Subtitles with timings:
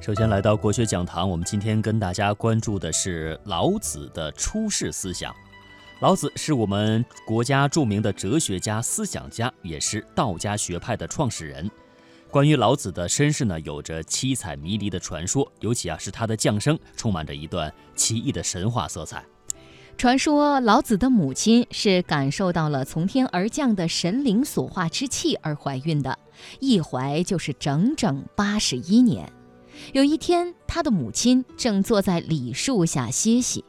[0.00, 5.34] 首先来到国学讲堂，我们今天跟大家关注的是老子的出世思想。
[6.00, 11.70] 老子是我们国家著名的哲学家、思想家，也是道家学派的创始人。
[12.30, 19.22] 关于老子的身世呢，有着七彩迷离的传说，尤其啊是他的降生，充满着一段奇异的神话色彩。
[19.98, 26.18] 传说老子的母亲是感受到了从天而降的神灵所化之气而怀孕的，
[26.58, 29.30] 一怀就是整整八十一年。
[29.92, 33.64] 有一天，他的母亲正坐在李树下歇息，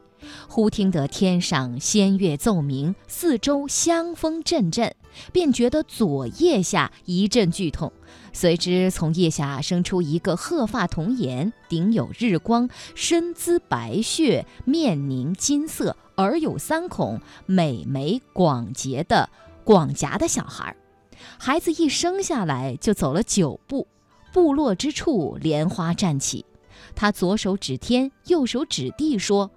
[0.48, 4.94] 忽听得天上仙乐奏鸣，四周香风阵阵，
[5.32, 7.92] 便觉得左腋下一阵剧痛，
[8.34, 19.30] 随之从腋下生出一个鹤发童颜、顶有日光、身姿白雪、面凝金色、耳有三孔、美眉广结的
[19.64, 20.76] 广颊的小孩。
[21.38, 23.88] 孩子一生下来就走了九步。
[24.32, 26.46] 部落之处，莲花站起。
[26.96, 29.52] 他左手指天，右手指地，说：“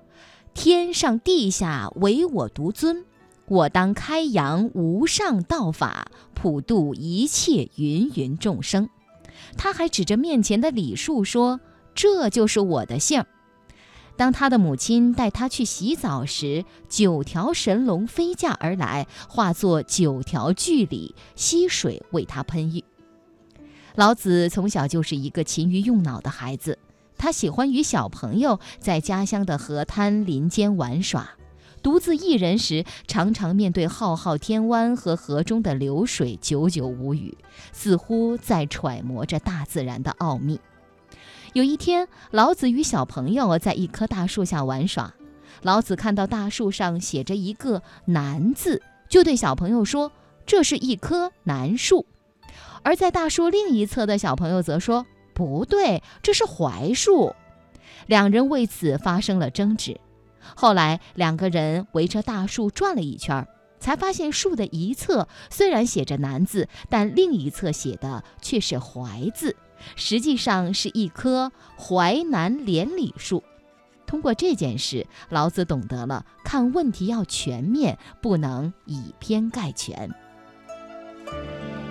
[0.54, 3.04] 天上地下，唯我独尊。
[3.46, 8.88] 我当开扬无上道法，普度一切芸芸众生。”
[9.56, 11.60] 他还指着面前的李树说
[11.94, 13.24] ：“这就是我的姓。”
[14.16, 22.84] 当他的母亲带他去洗澡时，九条神龙飞驾而来，化作九条巨鲤，溪水为他喷浴。
[23.96, 26.76] 老子从小就是一个勤于用脑的孩子，
[27.16, 31.30] 他喜欢与小朋友在家乡的河滩林间玩耍。
[31.80, 37.38] 独自一人时，常常面对浩浩天湾和河中的流水，久久无语，
[37.72, 40.58] 似乎在揣摩着大自然的奥秘。
[41.52, 45.14] 有一天，老子与小朋友在一棵大树下玩耍，
[45.62, 50.10] 老子看到大树上写着一个“南”字，就对小朋友说
[50.44, 52.06] ：“这是一棵楠树。”
[52.84, 55.04] 而在大树另一侧的小朋友则说
[55.34, 57.34] ：“不对，这是槐树。”
[58.06, 59.98] 两人为此发生了争执。
[60.54, 63.48] 后来，两个人围着大树转了一圈，
[63.80, 69.56] 才发现树的一侧虽然写着“南”字，但另一侧写的却是“槐”字，
[69.96, 73.42] 实际上是一棵淮南连理树。
[74.06, 80.14] 通过这件事，老子懂得了看问题要全面，不能以偏概全。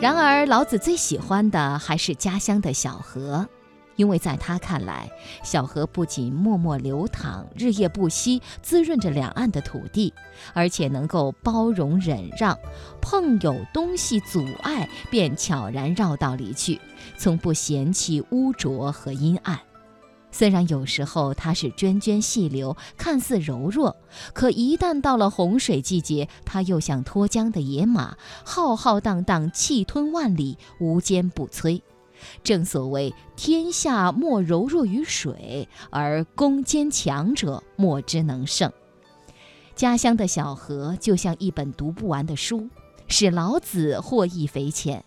[0.04, 3.48] 然而，老子最喜欢的还是家乡的小河，
[3.96, 5.10] 因为在他看来，
[5.46, 10.14] 小河不仅默默流淌，日夜不息，滋润着两岸的土地，
[10.54, 12.60] 而且能够包容忍让，
[13.00, 16.82] 碰有东西阻碍，便悄然绕道离去，
[17.16, 19.58] 从不嫌弃污浊和阴暗。
[20.34, 23.96] 虽然有时候它是涓涓细流，看似柔弱，
[24.34, 31.82] 可一旦到了洪水季节，它又像脱缰的野马，浩浩荡荡，气吞万里，无坚不摧。
[32.44, 38.72] 正所谓“天下莫柔弱于水，而攻坚强者莫之能胜”。
[39.76, 42.70] 家乡的小河就像一本读不完的书，
[43.08, 45.06] 使老子获益匪浅。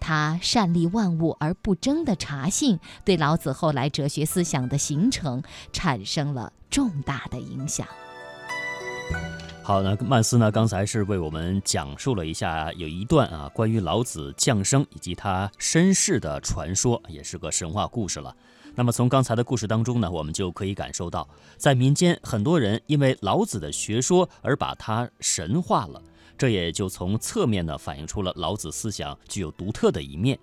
[0.00, 7.86] 他善利万物而不争的茶性，对老子后来哲学思想的形成产生了重大的影响。
[9.62, 10.50] 好，那曼斯呢？
[10.50, 18.34] 刚才是为我们讲述了一下有一段啊关于老子降生以及他身世的传说，也是个神话故事了。
[18.74, 26.02] 那么从刚才的故事当中呢，我们就可以感受到，在民间很多人因为老子的学说而把他神化了。
[26.40, 30.38] 这也就从侧面呢反映出了老子思想具有独特的一面。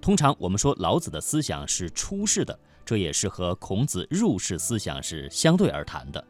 [0.00, 6.24] 通常我们说老子的思想是出世的，这也是和孔子入世思想是相对而谈的。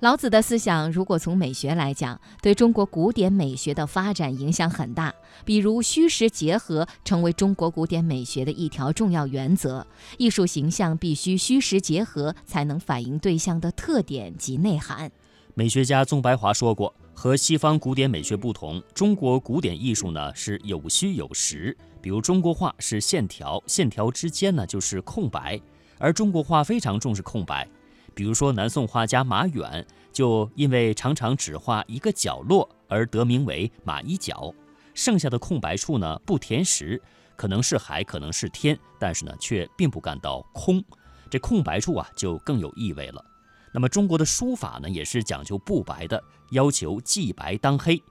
[0.00, 5.14] 老子的思想如果从美学来讲，对中国古典美学的发展影响很大。
[5.44, 9.86] 比如虚实结合成为中国古典美学的一条重要原则，
[10.16, 15.12] 艺术形象必须虚实结合，才能反映对象的特点及内涵。
[15.54, 16.92] 美学家宗白华说过。
[17.20, 21.76] 和西方古典美学不同，中国古典艺术呢是有虚有实。
[22.00, 25.60] 比如中国画是线条，线条之间呢就是空白，
[25.98, 27.68] 而中国画非常重视空白。
[28.14, 34.54] 比如说南宋画家马远，就因为常常只画一个角落而得名为马一角，
[34.94, 37.02] 剩下的空白处呢不填实，
[37.34, 40.80] 可能是海，可能是天，但是呢却并不感到空，
[41.28, 43.24] 这空白处啊就更有意味了。
[43.72, 48.02] 那么中国的书法呢，也是讲究不白的，要求既白当黑。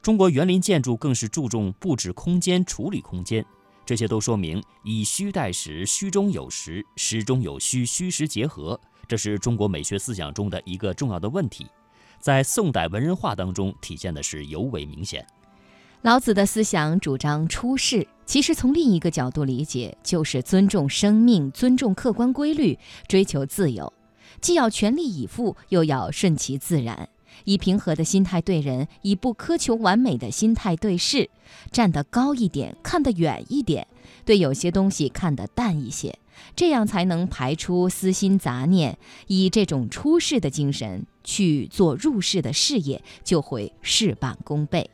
[0.00, 3.44] 中国园林建筑更是注重布置空间、处理空间，
[3.86, 11.66] 这些都说明以虚代实，虚中有实，实中有虚，虚实结合，这是中国美学思想中的一个重要的问题，
[12.18, 15.24] 在宋代文人画当中体现的是尤为明显。
[16.00, 22.76] 老子的思想主张出世，其实从另一个角度理解，就是尊重生命、尊重客观规律、
[23.06, 23.92] 追求自由，
[24.42, 27.08] 既要全力以赴，又要顺其自然，
[27.44, 31.30] 以平和的心态对人，以不苛求完美的心态对事，
[31.70, 33.86] 站得高一点，看得远一点，
[34.24, 36.18] 对有些东西看得淡一些，
[36.56, 38.98] 这样才能排出私心杂念，
[39.28, 44.90] 以这种出世的精神去做入世的事业，就会事半功倍。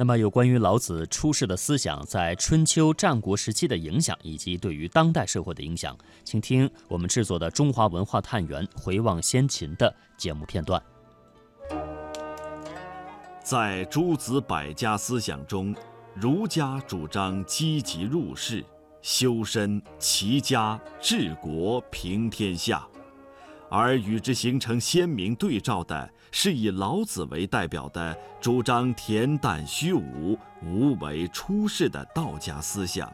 [0.00, 5.94] 那么，有关于老子出世的思想在春秋战国时期的影响，以及对于当代社会的影响，
[6.24, 10.82] 请听我们制作的《中华文化探源》回望先秦的节目片段。
[13.42, 15.76] 在诸子百家思想中，
[16.14, 18.64] 儒家主张积极入世、
[19.02, 22.88] 修身、齐家、治国、平天下，
[23.68, 26.10] 而与之形成鲜明对照的。
[26.30, 33.12] 是以老子为代表的主张恬淡虚无、无为出世的道家思想。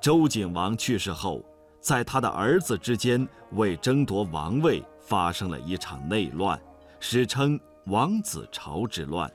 [0.00, 1.44] 周景王去世后，
[1.80, 6.60] 在他的儿子之间为争夺王位发生了一场内乱，
[7.00, 9.30] 史称王子朝之乱。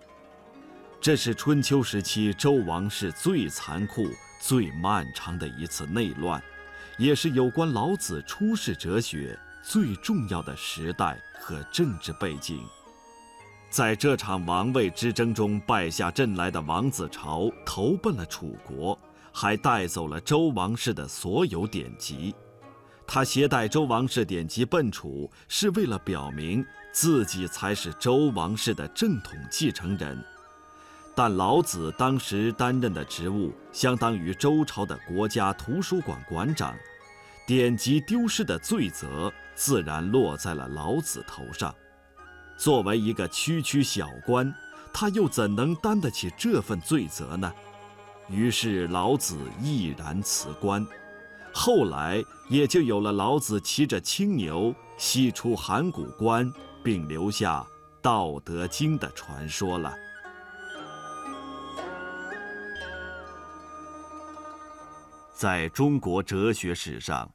[0.99, 4.05] 这是春秋时期周王室最残酷、
[4.39, 6.41] 最漫长的一次内乱，
[6.97, 9.37] 也是有关老子出世哲学。
[9.63, 12.63] 最重要的时代和政治背景，
[13.69, 18.97] 在这场王位之争中败下阵来的王子朝投奔了楚国，
[19.31, 22.33] 还带走了周王室的所有典籍。
[23.05, 30.21] 他携带周王室典籍奔楚，是为了表明自己才是周王室的正统继承人。
[31.13, 36.73] 但老子当时担任的职务相当于周朝的国家图书馆馆长，
[37.51, 39.30] 典籍丢失的罪责。
[39.56, 41.75] 自然落在了老子头上。
[42.56, 44.56] 作为一个区区小官，
[44.94, 47.51] 他又怎能担得起这份罪责呢？
[48.30, 50.88] 于是老子毅然辞官。
[51.53, 56.50] 后来也就有了老子骑着青牛西出函谷关，
[56.81, 57.59] 并留下
[58.01, 59.94] 《道德经》的传说了。
[65.33, 67.30] 在中国哲学史上，“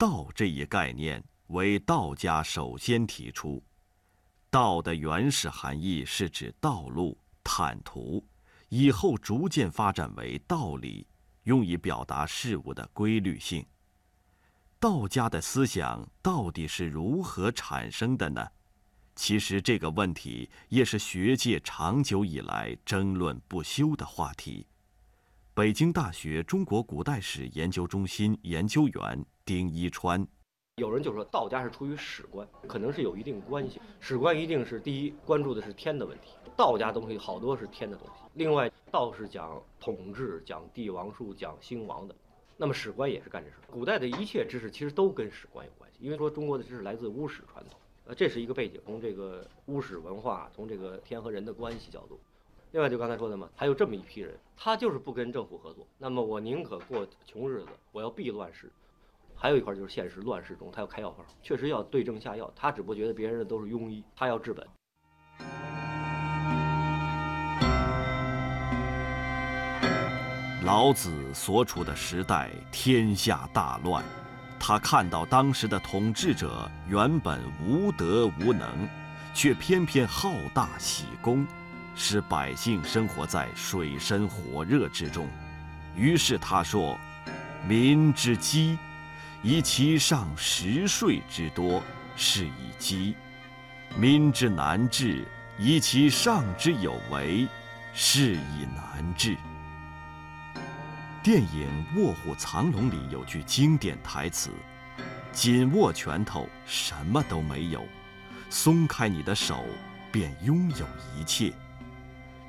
[0.00, 1.22] 道”这一概念。
[1.48, 3.62] 为道家首先提出，
[4.48, 8.24] 道的原始含义是指道路、坦途，
[8.68, 11.06] 以后逐渐发展为道理，
[11.42, 13.66] 用以表达事物的规律性。
[14.78, 18.46] 道家的思想到底是如何产生的呢？
[19.16, 24.66] 其实这个问题也是学界长久以来争论不休的话题。
[25.52, 30.24] 北京大学中国古代史研究中心研究员丁一川。
[30.76, 33.80] 有人就说道家是出于史观，可能是有一定关系。
[33.98, 38.22] 史观一定是第一关注的是天的问题，道家东西好多是天的东西。
[38.34, 42.14] 另外，道是讲统治、讲帝王术、讲兴亡的，
[42.56, 43.56] 那么史观也是干这事。
[43.68, 48.80] 古代的一切知识其实都跟史观有关系，因为说中国的知识来自巫史传统，呃，这是一个背景。
[48.86, 52.20] 从这个巫史文化，从这个天和人的关系角度，
[52.72, 58.70] 另外就刚才说的嘛，还有这么一批人，他就是不跟政府合作，那么我宁可过穷日子，我要避乱世。
[59.34, 62.48] 还有一块就是现实乱世中，他要开药方，确实要对症下药。
[62.54, 64.64] 他只不过觉得别人的都是庸医，他要治本。
[70.64, 74.04] 老子所处的时代天下大乱，
[74.60, 78.88] 他看到当时的统治者原本无德无能，
[79.34, 81.44] 却偏偏好大喜功，
[82.02, 85.28] 使百姓生活在水深火热之中。
[85.94, 86.98] 于是他说
[87.68, 88.78] ：“民之饥。”
[89.44, 91.82] 以其上食税之多，
[92.16, 93.14] 是以饥；
[93.96, 95.26] 民之难治，
[95.58, 97.46] 以其上之有为，
[97.92, 99.36] 是以难治。
[101.22, 104.50] 电影《卧虎藏龙》里有句经典台词
[105.32, 107.80] ：“紧握拳头，什么都没有；
[108.48, 109.66] 松开你的手，
[110.10, 111.52] 便拥有一切。”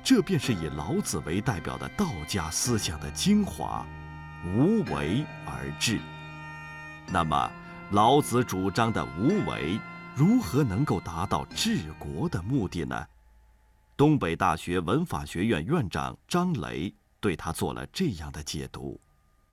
[0.04, 3.86] 这便是以老子为代表的道家思想的精华：
[4.44, 6.00] 无为而治。
[7.06, 7.50] 那么，
[7.92, 9.78] 老子主张的无为，
[10.16, 13.06] 如何能够达到治国的目的呢？
[13.96, 18.98] 东北大学文法学院院长张雷对他做了这样的解读：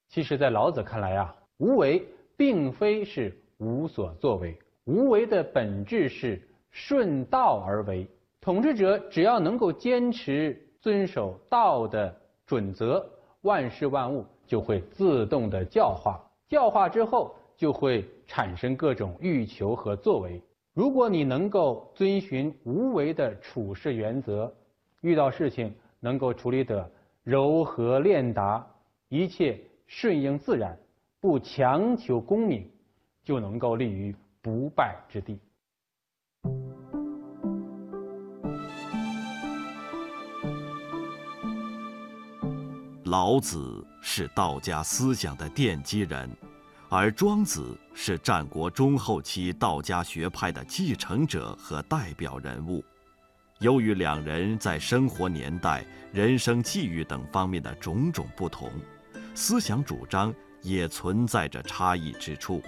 [0.08, 2.04] 其实，在老子看来啊，无为
[2.36, 6.42] 并非是无所作为，无为的本质是
[6.72, 8.10] 顺道而为。
[8.50, 13.08] 统治者只要能够坚持遵守道的准则，
[13.42, 16.20] 万事万物就会自动的教化。
[16.48, 17.36] 教化之后。
[17.56, 20.42] 就会产生各种欲求和作为。
[20.74, 24.52] 如果你能够遵循无为的处事原则，
[25.02, 26.90] 遇到事情能够处理得
[27.22, 28.66] 柔和练达，
[29.10, 30.80] 一切顺应自然，
[31.20, 32.66] 不强求功名，
[33.26, 35.38] 就能够立于不败之地。
[43.10, 46.30] 老子是道家思想的奠基人，
[46.90, 52.86] 而庄子是战国中后期道家学派的继承者和代表人物。
[53.62, 58.72] 由于两人在生活年代、人生际遇等方面的种种不同，
[59.34, 62.62] 思想主张也存在着差异之处。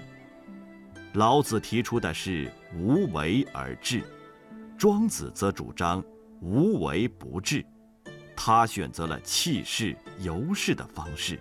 [1.13, 4.03] 老子提出的是无为而治，
[4.75, 6.03] 庄子则主张
[6.39, 7.63] 无为不治。
[8.35, 11.39] 他选择了弃世游世的方式。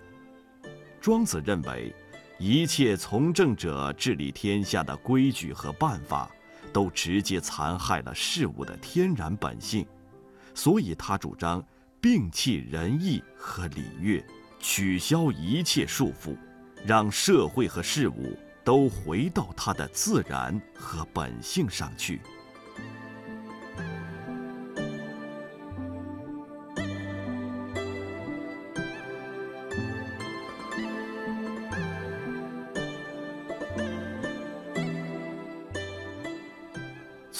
[1.00, 1.94] 庄子认为，
[2.38, 6.30] 一切从政者治理天下的规矩和办法，
[6.72, 9.86] 都直接残害了事物的天然本性，
[10.54, 11.64] 所以他主张
[12.02, 14.24] 摒弃仁义和礼乐，
[14.58, 16.36] 取消一切束缚，
[16.84, 22.20] 让社会和事物都回到它的自然和本性上去。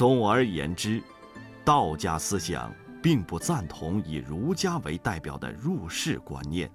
[0.00, 1.02] 总而言之，
[1.62, 6.70] 道家思想并不赞同以儒家为代表的入世观念，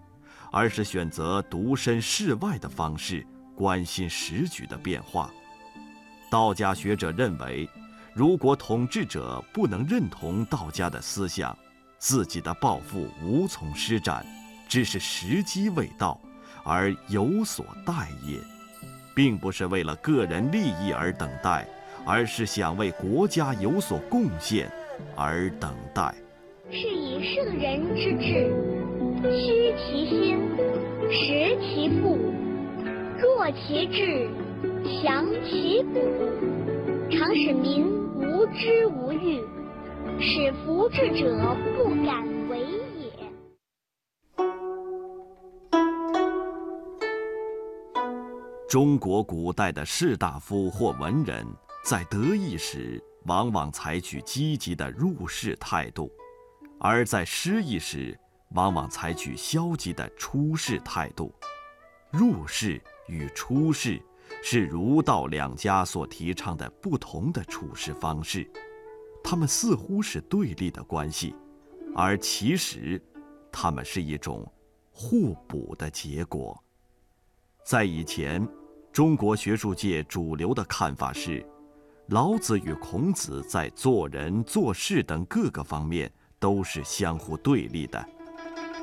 [0.51, 5.32] 而是选择独身世外的方式关心时局的变化。
[6.29, 7.67] 道家学者认为，
[8.13, 11.58] 如果统治者不能认同道家的思想，
[11.98, 14.24] 自己的抱负无从施展，
[14.70, 16.22] 只是时机未到
[16.63, 18.39] 而有所待也，
[19.15, 21.67] 并不是为了个人利益而等待。
[22.06, 24.70] 而是想为国家有所贡献
[25.16, 26.14] 而等待。
[26.70, 28.54] 是以圣人之治，
[29.24, 30.38] 虚其心，
[31.12, 32.18] 实其腹，
[33.20, 34.30] 弱其志，
[35.02, 36.00] 强其骨，
[37.12, 37.86] 常使民
[38.16, 39.42] 无知无欲，
[40.20, 43.10] 使服治者不敢为也。
[48.68, 51.46] 中国古代的士大夫或文人。
[51.86, 56.10] 在得意时，往往采取积极的入世态度；
[56.80, 58.20] 而在失意时，
[58.56, 61.32] 往往采取消极的出世态度。
[62.10, 64.01] 入世与出世
[64.42, 68.50] 是儒道两家所提倡的不同的处事方式，
[69.24, 71.36] 他们似乎是对立的关系，
[71.96, 73.00] 而其实，
[73.51, 74.51] 他们是一种
[74.89, 76.60] 互补的结果。
[77.63, 78.44] 在以前，
[78.92, 81.48] 中国学术界主流的看法是。
[82.10, 88.06] 老子与孔子在做人做事等各个方面都是相互对立的，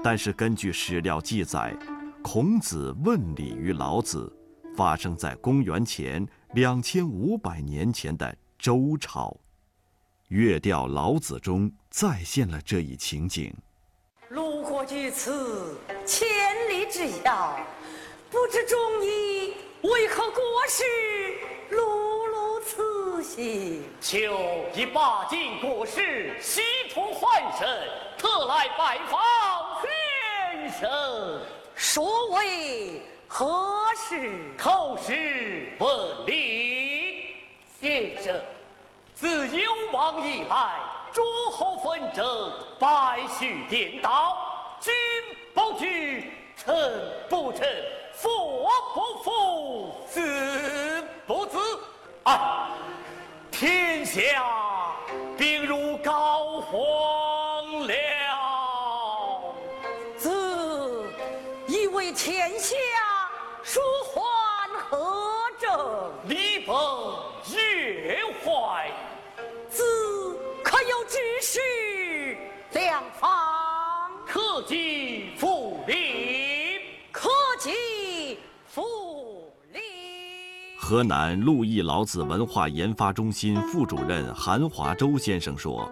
[0.02, 1.72] 但是根据史料记载，
[2.20, 4.30] 孔子问礼于老子，
[4.76, 9.28] 发生在公元前两千五百年前的周朝，
[10.26, 13.54] 《乐调老子》中再现了这一情景。
[14.30, 16.26] 路过于此，千
[16.68, 17.56] 里之遥，
[18.32, 20.82] 不知中医为何国事？
[24.00, 26.60] 求一把尽国事，西
[26.90, 27.88] 出还神，
[28.18, 29.20] 特来拜访
[29.80, 31.40] 先生。
[31.76, 34.30] 所为何事？
[34.58, 37.36] 叩事问礼。
[37.80, 38.40] 先生，
[39.14, 40.80] 自幽王以来，
[41.12, 44.36] 诸侯纷争，百绪颠倒，
[44.80, 44.92] 君
[45.54, 46.74] 不惧，臣
[47.28, 47.68] 不臣，
[48.12, 51.58] 父不父，子不子。
[52.24, 52.68] 哎。
[53.62, 54.20] 天下
[55.38, 57.21] 病如膏火。
[80.92, 85.90] 河南陆毅老子文化研发中心副主任韩华洲先生说：“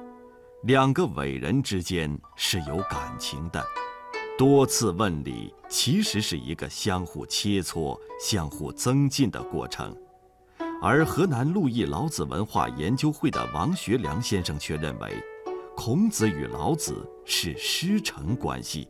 [0.64, 3.64] 两个伟人之间是有感情的，
[4.36, 9.96] 多次问礼其实是一个相互切磋、相互增进的过程。”
[10.82, 15.10] 而河南陆毅老子文化研究会的王学良先生却认为，
[15.74, 18.86] 孔子与老子是师承关系。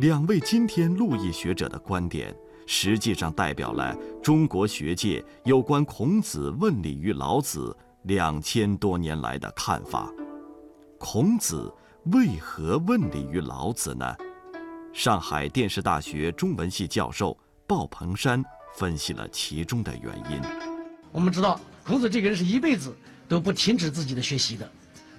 [0.00, 2.34] 两位今天陆毅学者的观点。
[2.66, 10.12] 实际上代表了中国学界有关孔子问礼于老子两千多年来的看法。
[10.98, 11.72] 孔子
[12.12, 14.14] 为何问礼于老子呢？
[14.92, 18.42] 上海电视大学中文系教授鲍鹏山
[18.76, 20.40] 分析了其中的原因。
[21.12, 22.94] 我们知道，孔子这个人是一辈子
[23.28, 24.70] 都不停止自己的学习的，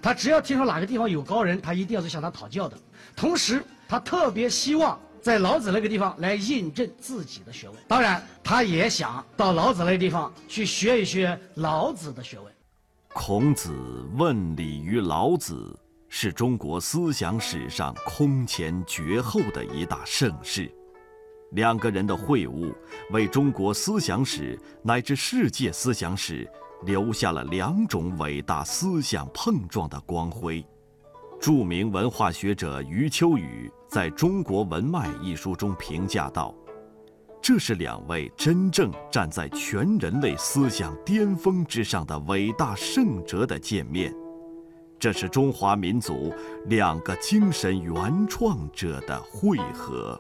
[0.01, 2.77] 他只要听说哪个地方有高人，他一定要去向他讨教的。
[3.15, 7.77] 同时，他特别希望在老子那个地方来印证自己的学问。
[7.85, 12.45] 当然，他也想到老子那个地方去学一学老子的学问。
[13.09, 13.75] 孔子
[14.15, 20.71] 问礼于老子，是中国思想史上空前绝后的一大盛事。
[21.51, 22.73] 两个人的会晤，
[23.11, 26.49] 为中国思想史乃至世界思想史
[26.85, 30.65] 留下了两种伟大思想碰撞的光辉。
[31.37, 36.53] 著名文化学者余秋雨在中国文脉一书中评价道
[37.41, 44.13] ：“这是两位真正站在全人类思想巅峰之上的伟大圣哲的见面，
[44.99, 46.33] 这是中华民族
[46.65, 50.19] 两个精神原创者的汇合。”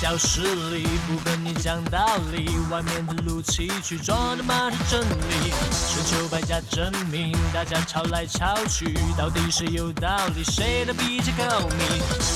[0.00, 0.40] 教室
[0.70, 5.52] 里不跟你讲道理，外面的怒气去装的满是真理。
[5.90, 11.78] 春秋百家争鸣，大家吵来吵去，到底谁有道理，谁的比较高明？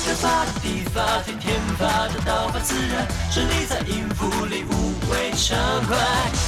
[0.05, 5.97] 人发的地法，天天发的道法自然，是你在音符里无谓畅快。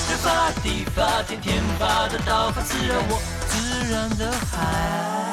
[0.09, 5.24] 人发的地法，天天发的道法自然，我自然的嗨。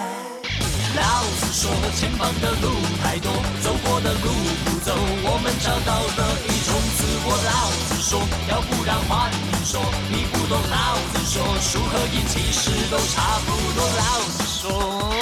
[0.94, 2.68] 老子说，前方的路
[3.02, 3.32] 太多，
[3.62, 4.28] 走过的路
[4.64, 4.92] 不走，
[5.24, 7.32] 我们找到了一种自我。
[7.32, 8.20] 老子说，
[8.50, 9.80] 要不然换你说，
[10.10, 10.60] 你不懂。
[10.68, 13.88] 老子说，输和音其实都差不多。
[13.88, 15.14] 老子说，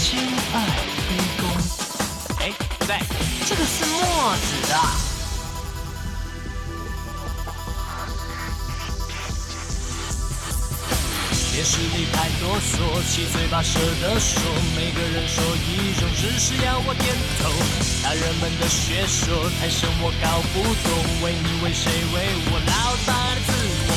[0.00, 0.18] 亲
[0.54, 1.42] 爱的公。
[2.38, 2.96] 哎，不对，
[3.46, 4.74] 这个是墨子的。
[11.50, 14.40] 电视里太啰嗦，七嘴八舌的说，
[14.76, 15.00] 每个，
[16.18, 17.48] 只是要我点头。
[18.02, 20.90] 大人们的学说太深，我搞不懂，
[21.22, 22.16] 为你为谁为
[22.50, 23.52] 我，老大的自
[23.86, 23.90] 我。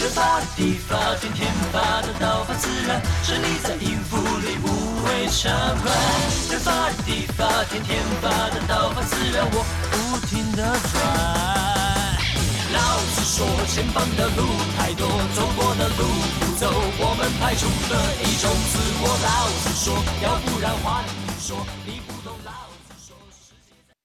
[0.00, 5.52] 人发地法，天天发的道法自然，是你在音符里无谓畅
[5.82, 5.92] 快。
[6.48, 10.96] 人发地法，天天发的道法自然，我不停的转。
[12.72, 14.46] 老子说，前方的路
[14.78, 16.06] 太多，走过的路
[16.40, 19.04] 不走，我们排除了一种自我。
[19.20, 20.72] 老子说，要不然
[21.48, 21.56] 说
[21.86, 22.17] 你不